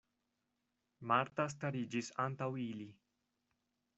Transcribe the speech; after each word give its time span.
Marta 1.11 1.45
stariĝis 1.55 2.11
antaŭ 2.25 2.49
ili. 2.65 2.91